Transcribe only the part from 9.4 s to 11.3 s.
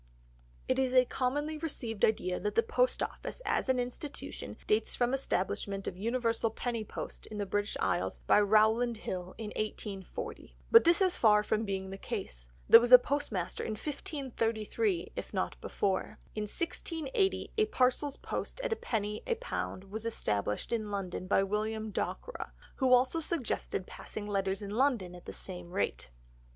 1840. But this is